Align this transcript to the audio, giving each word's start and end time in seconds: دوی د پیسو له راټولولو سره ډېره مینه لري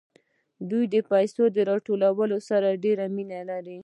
دوی 0.69 0.85
د 0.93 0.95
پیسو 1.09 1.43
له 1.55 1.61
راټولولو 1.71 2.37
سره 2.49 2.67
ډېره 2.83 3.05
مینه 3.15 3.39
لري 3.49 3.79